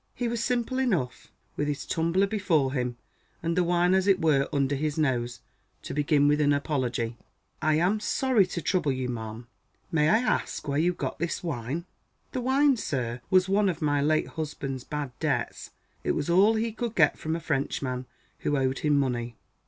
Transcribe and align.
He 0.15 0.27
was 0.27 0.43
simple 0.43 0.79
enough 0.79 1.31
with 1.55 1.67
his 1.67 1.85
tumbler 1.85 2.25
before 2.25 2.73
him, 2.73 2.97
and 3.43 3.55
the 3.55 3.63
wine 3.63 3.93
as 3.93 4.07
it 4.07 4.19
were 4.19 4.49
under 4.51 4.73
his 4.73 4.97
nose 4.97 5.41
to 5.83 5.93
begin 5.93 6.27
with 6.27 6.41
an 6.41 6.53
apology. 6.53 7.17
"I 7.61 7.75
am 7.75 7.99
sorry 7.99 8.47
to 8.47 8.63
trouble 8.63 8.91
you, 8.91 9.07
ma'am. 9.09 9.45
May 9.91 10.09
I 10.09 10.17
ask 10.17 10.67
where 10.67 10.79
you 10.79 10.93
got 10.95 11.19
this 11.19 11.43
wine?" 11.43 11.85
"The 12.31 12.41
wine, 12.41 12.77
sir, 12.77 13.21
was 13.29 13.47
one 13.47 13.69
of 13.69 13.79
my 13.79 14.01
late 14.01 14.29
husband's 14.29 14.83
bad 14.83 15.11
debts. 15.19 15.69
It 16.03 16.13
was 16.13 16.31
all 16.31 16.55
he 16.55 16.71
could 16.71 16.95
get 16.95 17.19
from 17.19 17.35
a 17.35 17.39
Frenchman 17.39 18.07
who 18.39 18.57
owed 18.57 18.79
him 18.79 18.97
money." 18.97 19.35